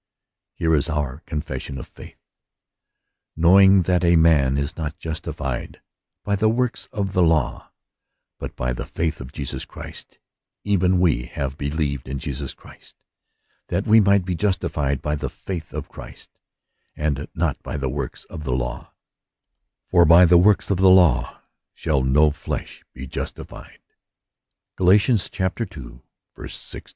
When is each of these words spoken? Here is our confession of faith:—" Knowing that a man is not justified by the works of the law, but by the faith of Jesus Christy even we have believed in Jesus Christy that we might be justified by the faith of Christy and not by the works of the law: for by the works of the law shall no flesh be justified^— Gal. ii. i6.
Here 0.55 0.73
is 0.73 0.89
our 0.89 1.21
confession 1.27 1.77
of 1.77 1.87
faith:—" 1.87 2.17
Knowing 3.37 3.83
that 3.83 4.03
a 4.03 4.15
man 4.15 4.57
is 4.57 4.75
not 4.75 4.97
justified 4.97 5.79
by 6.23 6.35
the 6.35 6.49
works 6.49 6.89
of 6.91 7.13
the 7.13 7.21
law, 7.21 7.69
but 8.39 8.55
by 8.55 8.73
the 8.73 8.87
faith 8.87 9.21
of 9.21 9.31
Jesus 9.31 9.63
Christy 9.63 10.17
even 10.63 10.99
we 10.99 11.25
have 11.25 11.55
believed 11.55 12.07
in 12.07 12.17
Jesus 12.17 12.55
Christy 12.55 12.97
that 13.67 13.85
we 13.85 13.99
might 13.99 14.25
be 14.25 14.33
justified 14.33 15.03
by 15.03 15.13
the 15.15 15.29
faith 15.29 15.71
of 15.71 15.87
Christy 15.87 16.33
and 16.95 17.27
not 17.35 17.61
by 17.61 17.77
the 17.77 17.87
works 17.87 18.23
of 18.23 18.43
the 18.43 18.55
law: 18.57 18.93
for 19.85 20.03
by 20.03 20.25
the 20.25 20.37
works 20.39 20.71
of 20.71 20.77
the 20.77 20.89
law 20.89 21.41
shall 21.75 22.01
no 22.01 22.31
flesh 22.31 22.83
be 22.91 23.07
justified^— 23.07 23.77
Gal. 24.79 24.93
ii. 24.93 24.97
i6. 24.97 26.87